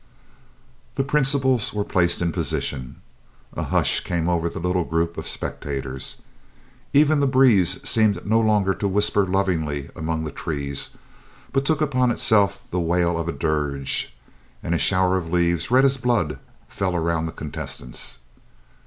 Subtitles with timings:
[0.95, 2.95] The principals were placed in position.
[3.53, 6.23] A hush came over the little group of spectators.
[6.91, 10.89] Even the breeze seemed no longer to whisper lovingly among the trees,
[11.53, 14.11] but took upon itself the wail of a dirge,
[14.63, 18.17] and a shower of leaves, red as blood, fell around the contestants.